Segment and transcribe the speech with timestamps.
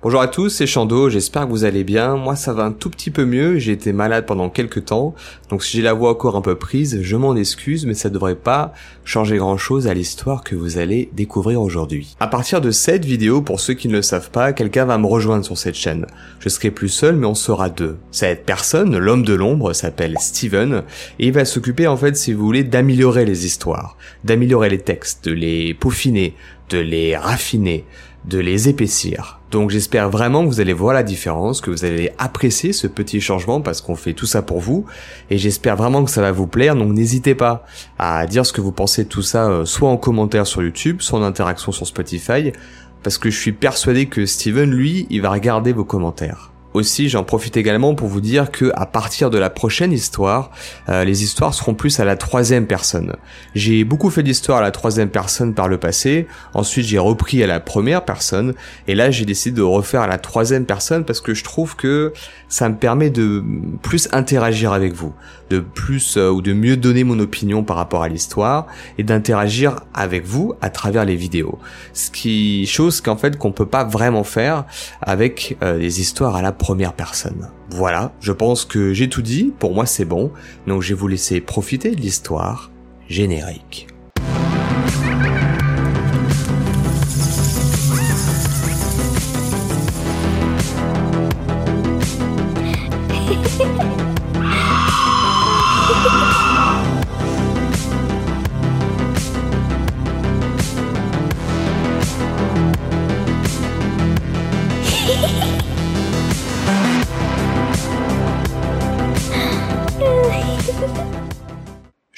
[0.00, 2.14] Bonjour à tous, c'est Chando, j'espère que vous allez bien.
[2.14, 5.16] Moi ça va un tout petit peu mieux, j'ai été malade pendant quelques temps,
[5.50, 8.36] donc si j'ai la voix encore un peu prise, je m'en excuse, mais ça devrait
[8.36, 8.72] pas
[9.04, 12.14] changer grand chose à l'histoire que vous allez découvrir aujourd'hui.
[12.20, 15.06] À partir de cette vidéo, pour ceux qui ne le savent pas, quelqu'un va me
[15.06, 16.06] rejoindre sur cette chaîne.
[16.38, 17.96] Je serai plus seul, mais on sera deux.
[18.12, 20.84] Cette personne, l'homme de l'ombre, s'appelle Steven,
[21.18, 25.24] et il va s'occuper en fait, si vous voulez, d'améliorer les histoires, d'améliorer les textes,
[25.24, 26.36] de les peaufiner,
[26.70, 27.84] de les raffiner,
[28.28, 29.40] de les épaissir.
[29.50, 33.20] Donc j'espère vraiment que vous allez voir la différence, que vous allez apprécier ce petit
[33.20, 34.84] changement parce qu'on fait tout ça pour vous
[35.30, 36.76] et j'espère vraiment que ça va vous plaire.
[36.76, 37.64] Donc n'hésitez pas
[37.98, 41.00] à dire ce que vous pensez de tout ça euh, soit en commentaire sur YouTube,
[41.00, 42.52] soit en interaction sur Spotify
[43.02, 46.50] parce que je suis persuadé que Steven lui, il va regarder vos commentaires.
[46.78, 50.52] Aussi, j'en profite également pour vous dire que à partir de la prochaine histoire,
[50.88, 53.16] euh, les histoires seront plus à la troisième personne.
[53.56, 56.28] J'ai beaucoup fait d'histoires à la troisième personne par le passé.
[56.54, 58.54] Ensuite, j'ai repris à la première personne,
[58.86, 62.12] et là, j'ai décidé de refaire à la troisième personne parce que je trouve que
[62.48, 63.42] ça me permet de
[63.82, 65.12] plus interagir avec vous,
[65.50, 69.80] de plus euh, ou de mieux donner mon opinion par rapport à l'histoire et d'interagir
[69.94, 71.58] avec vous à travers les vidéos.
[71.92, 74.64] Ce qui chose qu'en fait qu'on peut pas vraiment faire
[75.02, 77.48] avec euh, les histoires à la première personne.
[77.70, 80.32] Voilà, je pense que j'ai tout dit, pour moi c'est bon,
[80.66, 82.70] donc je vais vous laisser profiter de l'histoire
[83.08, 83.88] générique.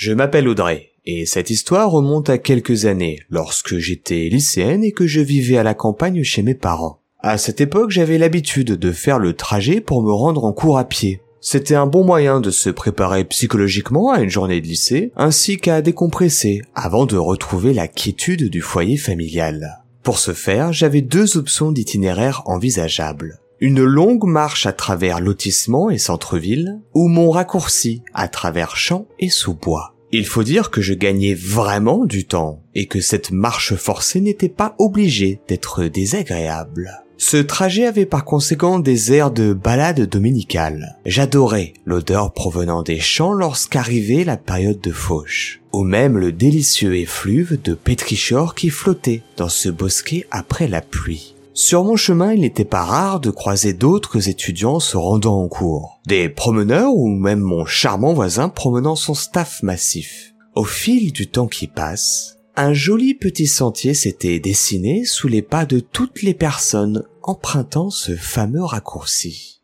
[0.00, 5.06] Je m'appelle Audrey, et cette histoire remonte à quelques années, lorsque j'étais lycéenne et que
[5.06, 7.02] je vivais à la campagne chez mes parents.
[7.18, 10.84] À cette époque, j'avais l'habitude de faire le trajet pour me rendre en cours à
[10.84, 11.20] pied.
[11.42, 15.82] C'était un bon moyen de se préparer psychologiquement à une journée de lycée, ainsi qu'à
[15.82, 19.82] décompresser avant de retrouver la quiétude du foyer familial.
[20.02, 25.98] Pour ce faire, j'avais deux options d'itinéraire envisageables une longue marche à travers lotissement et
[25.98, 29.94] centre-ville, ou mon raccourci à travers champs et sous-bois.
[30.12, 34.48] Il faut dire que je gagnais vraiment du temps, et que cette marche forcée n'était
[34.48, 36.90] pas obligée d'être désagréable.
[37.16, 40.96] Ce trajet avait par conséquent des airs de balade dominicale.
[41.04, 47.60] J'adorais l'odeur provenant des champs lorsqu'arrivait la période de fauche, ou même le délicieux effluve
[47.62, 51.34] de pétrichor qui flottait dans ce bosquet après la pluie.
[51.52, 56.00] Sur mon chemin, il n'était pas rare de croiser d'autres étudiants se rendant en cours,
[56.06, 60.32] des promeneurs ou même mon charmant voisin promenant son staff massif.
[60.54, 65.66] Au fil du temps qui passe, un joli petit sentier s'était dessiné sous les pas
[65.66, 69.60] de toutes les personnes empruntant ce fameux raccourci.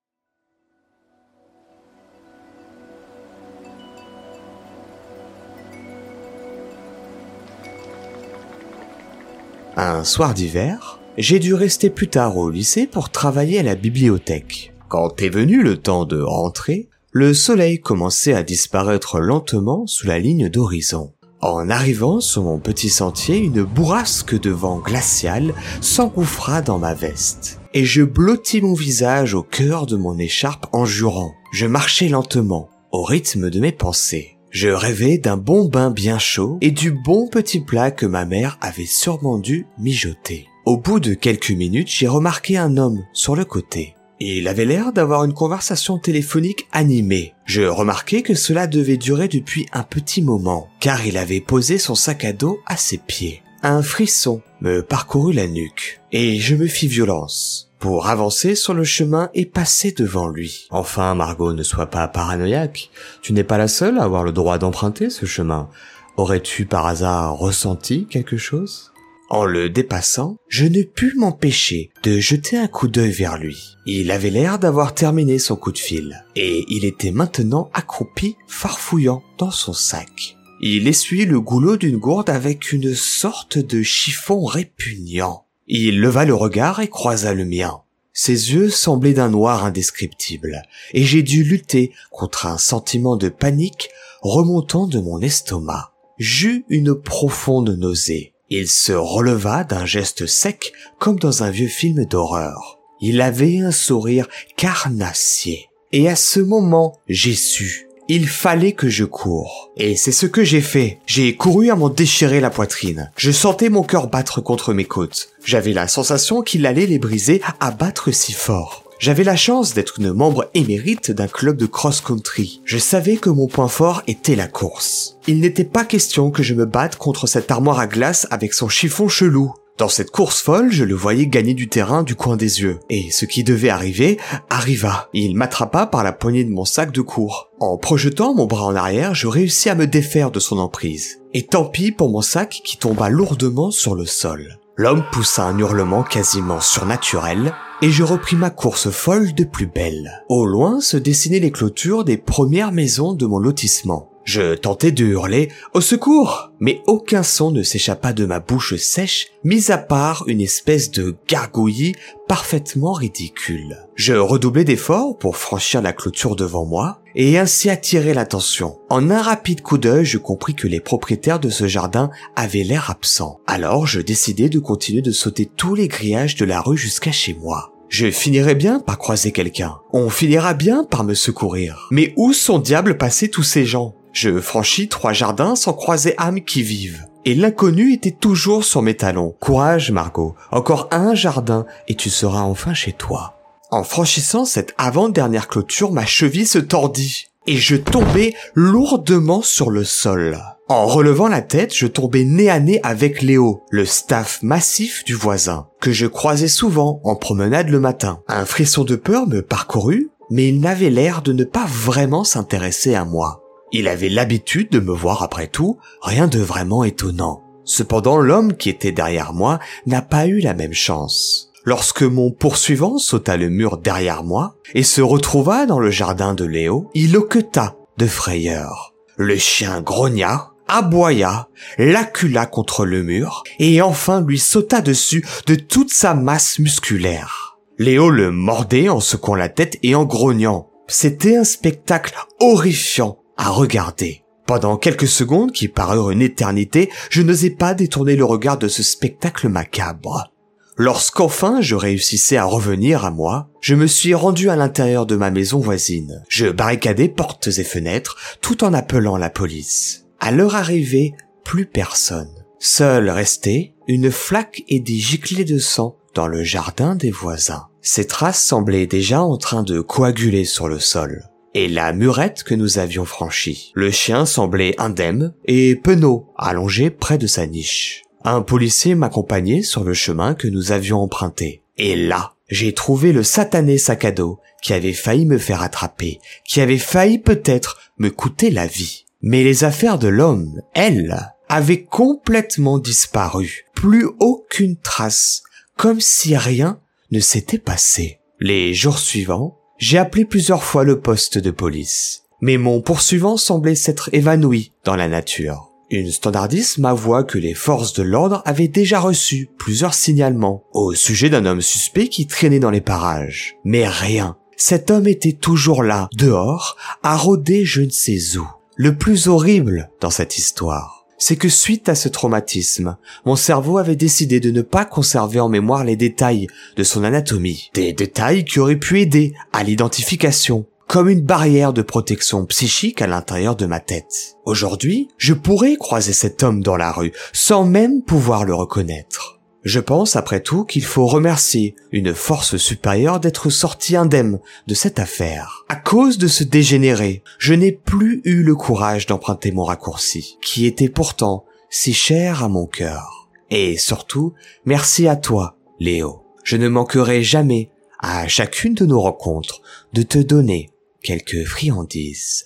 [9.76, 14.72] Un soir d'hiver, j'ai dû rester plus tard au lycée pour travailler à la bibliothèque.
[14.88, 20.18] Quand est venu le temps de rentrer, le soleil commençait à disparaître lentement sous la
[20.18, 21.12] ligne d'horizon.
[21.40, 27.60] En arrivant sur mon petit sentier, une bourrasque de vent glacial s'engouffra dans ma veste.
[27.74, 31.32] Et je blottis mon visage au cœur de mon écharpe en jurant.
[31.52, 34.38] Je marchais lentement, au rythme de mes pensées.
[34.50, 38.58] Je rêvais d'un bon bain bien chaud et du bon petit plat que ma mère
[38.60, 40.48] avait sûrement dû mijoter.
[40.66, 43.94] Au bout de quelques minutes, j'ai remarqué un homme sur le côté.
[44.18, 47.34] Il avait l'air d'avoir une conversation téléphonique animée.
[47.44, 51.94] Je remarquai que cela devait durer depuis un petit moment, car il avait posé son
[51.94, 53.44] sac à dos à ses pieds.
[53.62, 58.82] Un frisson me parcourut la nuque, et je me fis violence pour avancer sur le
[58.82, 60.66] chemin et passer devant lui.
[60.70, 62.90] Enfin, Margot, ne sois pas paranoïaque.
[63.22, 65.68] Tu n'es pas la seule à avoir le droit d'emprunter ce chemin.
[66.16, 68.90] Aurais-tu par hasard ressenti quelque chose?
[69.28, 73.76] En le dépassant, je ne pus m'empêcher de jeter un coup d'œil vers lui.
[73.84, 79.22] Il avait l'air d'avoir terminé son coup de fil, et il était maintenant accroupi, farfouillant
[79.38, 80.36] dans son sac.
[80.60, 85.44] Il essuyait le goulot d'une gourde avec une sorte de chiffon répugnant.
[85.66, 87.80] Il leva le regard et croisa le mien.
[88.12, 90.62] Ses yeux semblaient d'un noir indescriptible,
[90.94, 93.90] et j'ai dû lutter contre un sentiment de panique
[94.22, 95.92] remontant de mon estomac.
[96.18, 102.04] J'eus une profonde nausée, il se releva d'un geste sec comme dans un vieux film
[102.04, 102.78] d'horreur.
[103.00, 105.68] Il avait un sourire carnassier.
[105.92, 109.72] Et à ce moment, j'ai su Il fallait que je cours.
[109.76, 111.00] Et c'est ce que j'ai fait.
[111.06, 113.10] J'ai couru à m'en déchirer la poitrine.
[113.16, 115.30] Je sentais mon cœur battre contre mes côtes.
[115.44, 118.85] J'avais la sensation qu'il allait les briser à battre si fort.
[118.98, 122.62] J'avais la chance d'être une membre émérite d'un club de cross-country.
[122.64, 125.18] Je savais que mon point fort était la course.
[125.26, 128.68] Il n'était pas question que je me batte contre cette armoire à glace avec son
[128.68, 129.52] chiffon chelou.
[129.76, 132.80] Dans cette course folle, je le voyais gagner du terrain du coin des yeux.
[132.88, 135.10] Et ce qui devait arriver, arriva.
[135.12, 137.50] Il m'attrapa par la poignée de mon sac de cours.
[137.60, 141.20] En projetant mon bras en arrière, je réussis à me défaire de son emprise.
[141.34, 144.58] Et tant pis pour mon sac qui tomba lourdement sur le sol.
[144.76, 147.52] L'homme poussa un hurlement quasiment surnaturel,
[147.82, 150.24] et je repris ma course folle de plus belle.
[150.28, 154.10] Au loin se dessinaient les clôtures des premières maisons de mon lotissement.
[154.26, 159.28] Je tentais de hurler au secours, mais aucun son ne s'échappa de ma bouche sèche,
[159.44, 161.94] mis à part une espèce de gargouillis
[162.26, 163.86] parfaitement ridicule.
[163.94, 168.80] Je redoublai d'efforts pour franchir la clôture devant moi et ainsi attirer l'attention.
[168.90, 172.90] En un rapide coup d'œil, je compris que les propriétaires de ce jardin avaient l'air
[172.90, 173.38] absents.
[173.46, 177.34] Alors je décidai de continuer de sauter tous les grillages de la rue jusqu'à chez
[177.34, 177.72] moi.
[177.88, 179.76] Je finirai bien par croiser quelqu'un.
[179.92, 181.86] On finira bien par me secourir.
[181.92, 183.94] Mais où sont diable passés tous ces gens?
[184.16, 187.04] Je franchis trois jardins sans croiser âme qui vive.
[187.26, 189.36] Et l'inconnu était toujours sur mes talons.
[189.40, 190.34] Courage, Margot.
[190.50, 193.34] Encore un jardin et tu seras enfin chez toi.
[193.70, 199.84] En franchissant cette avant-dernière clôture, ma cheville se tordit et je tombai lourdement sur le
[199.84, 200.40] sol.
[200.68, 205.14] En relevant la tête, je tombais nez à nez avec Léo, le staff massif du
[205.14, 208.20] voisin, que je croisais souvent en promenade le matin.
[208.28, 212.94] Un frisson de peur me parcourut, mais il n'avait l'air de ne pas vraiment s'intéresser
[212.94, 213.42] à moi.
[213.72, 217.42] Il avait l'habitude de me voir après tout, rien de vraiment étonnant.
[217.64, 221.50] Cependant, l'homme qui était derrière moi n'a pas eu la même chance.
[221.64, 226.44] Lorsque mon poursuivant sauta le mur derrière moi et se retrouva dans le jardin de
[226.44, 228.94] Léo, il hoqueta de frayeur.
[229.16, 235.90] Le chien grogna, aboya, l'acula contre le mur et enfin lui sauta dessus de toute
[235.90, 237.58] sa masse musculaire.
[237.78, 240.70] Léo le mordait en secouant la tête et en grognant.
[240.86, 244.22] C'était un spectacle horrifiant à regarder.
[244.46, 248.84] Pendant quelques secondes qui parurent une éternité, je n'osais pas détourner le regard de ce
[248.84, 250.32] spectacle macabre.
[250.78, 255.30] Lorsqu'enfin je réussissais à revenir à moi, je me suis rendu à l'intérieur de ma
[255.30, 256.22] maison voisine.
[256.28, 260.04] Je barricadais portes et fenêtres tout en appelant la police.
[260.20, 262.44] À leur arrivée, plus personne.
[262.58, 267.68] Seul restait une flaque et des giclées de sang dans le jardin des voisins.
[267.80, 271.24] Ces traces semblaient déjà en train de coaguler sur le sol
[271.56, 273.72] et la murette que nous avions franchie.
[273.74, 278.02] Le chien semblait indemne et penaud, allongé près de sa niche.
[278.24, 281.62] Un policier m'accompagnait sur le chemin que nous avions emprunté.
[281.78, 286.20] Et là, j'ai trouvé le satané sac à dos qui avait failli me faire attraper,
[286.44, 289.06] qui avait failli peut-être me coûter la vie.
[289.22, 293.64] Mais les affaires de l'homme, elles, avaient complètement disparu.
[293.74, 295.42] Plus aucune trace,
[295.78, 296.80] comme si rien
[297.12, 298.20] ne s'était passé.
[298.40, 303.74] Les jours suivants, j'ai appelé plusieurs fois le poste de police, mais mon poursuivant semblait
[303.74, 305.70] s'être évanoui dans la nature.
[305.90, 311.30] Une standardiste m'avoua que les forces de l'ordre avaient déjà reçu plusieurs signalements au sujet
[311.30, 313.56] d'un homme suspect qui traînait dans les parages.
[313.64, 314.36] Mais rien.
[314.56, 318.48] Cet homme était toujours là, dehors, à rôder je ne sais où.
[318.74, 323.96] Le plus horrible dans cette histoire, c'est que suite à ce traumatisme, mon cerveau avait
[323.96, 326.46] décidé de ne pas conserver en mémoire les détails
[326.76, 327.70] de son anatomie.
[327.74, 333.06] Des détails qui auraient pu aider à l'identification, comme une barrière de protection psychique à
[333.06, 334.36] l'intérieur de ma tête.
[334.44, 339.35] Aujourd'hui, je pourrais croiser cet homme dans la rue sans même pouvoir le reconnaître.
[339.66, 345.00] Je pense après tout qu'il faut remercier une force supérieure d'être sorti indemne de cette
[345.00, 345.64] affaire.
[345.68, 350.66] À cause de ce dégénéré, je n'ai plus eu le courage d'emprunter mon raccourci, qui
[350.66, 353.28] était pourtant si cher à mon cœur.
[353.50, 354.34] Et surtout,
[354.66, 356.22] merci à toi, Léo.
[356.44, 360.70] Je ne manquerai jamais, à chacune de nos rencontres, de te donner
[361.02, 362.44] quelques friandises.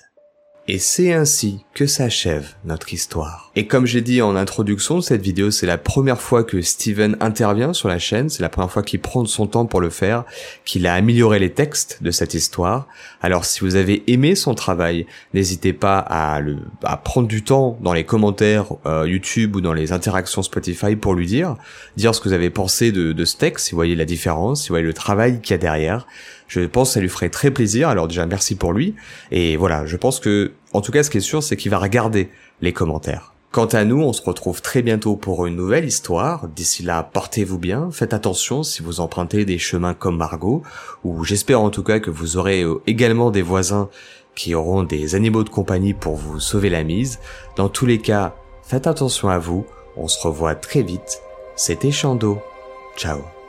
[0.72, 3.50] Et c'est ainsi que s'achève notre histoire.
[3.56, 7.72] Et comme j'ai dit en introduction cette vidéo, c'est la première fois que Steven intervient
[7.72, 10.22] sur la chaîne, c'est la première fois qu'il prend son temps pour le faire,
[10.64, 12.86] qu'il a amélioré les textes de cette histoire.
[13.20, 16.58] Alors si vous avez aimé son travail, n'hésitez pas à, le,
[17.02, 21.26] prendre du temps dans les commentaires euh, YouTube ou dans les interactions Spotify pour lui
[21.26, 21.56] dire,
[21.96, 24.62] dire ce que vous avez pensé de, de ce texte, si vous voyez la différence,
[24.62, 26.06] si vous voyez le travail qu'il y a derrière.
[26.50, 27.88] Je pense que ça lui ferait très plaisir.
[27.88, 28.94] Alors déjà merci pour lui.
[29.30, 31.78] Et voilà, je pense que, en tout cas, ce qui est sûr, c'est qu'il va
[31.78, 32.28] regarder
[32.60, 33.32] les commentaires.
[33.52, 36.48] Quant à nous, on se retrouve très bientôt pour une nouvelle histoire.
[36.48, 40.62] D'ici là, portez-vous bien, faites attention si vous empruntez des chemins comme Margot,
[41.04, 43.88] ou j'espère en tout cas que vous aurez euh, également des voisins
[44.36, 47.18] qui auront des animaux de compagnie pour vous sauver la mise.
[47.56, 49.66] Dans tous les cas, faites attention à vous,
[49.96, 51.20] on se revoit très vite.
[51.56, 52.40] C'était Chando.
[52.96, 53.39] Ciao